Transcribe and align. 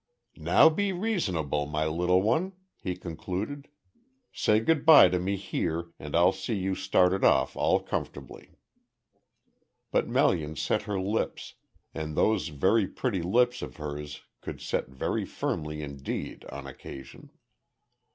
"Now 0.39 0.67
be 0.67 0.91
reasonable, 0.91 1.67
my 1.67 1.85
little 1.85 2.23
one," 2.23 2.53
he 2.81 2.95
concluded. 2.97 3.67
"Say 4.33 4.59
good 4.59 4.83
bye 4.83 5.09
to 5.09 5.19
me 5.19 5.35
here, 5.35 5.91
and 5.99 6.15
I'll 6.15 6.31
see 6.31 6.55
you 6.55 6.73
started 6.73 7.23
off 7.23 7.55
all 7.55 7.79
comfortably." 7.81 8.55
But 9.91 10.07
Melian 10.07 10.55
set 10.55 10.81
her 10.89 10.99
lips, 10.99 11.53
and 11.93 12.15
those 12.17 12.47
very 12.47 12.87
pretty 12.87 13.21
lips 13.21 13.61
of 13.61 13.75
hers 13.75 14.23
could 14.41 14.59
set 14.59 14.87
very 14.89 15.23
firmly 15.23 15.83
indeed 15.83 16.45
on 16.45 16.65
occasion. 16.65 17.29